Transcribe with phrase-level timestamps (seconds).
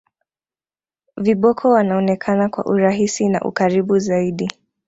[1.17, 4.49] viboko wanaonekana kwa urahisi na ukaribu zaidi